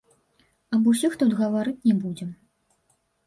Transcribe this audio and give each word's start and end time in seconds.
Аб 0.77 0.87
усіх 0.91 1.17
тут 1.19 1.35
гаварыць 1.43 1.85
не 1.91 1.95
будзем. 2.05 2.29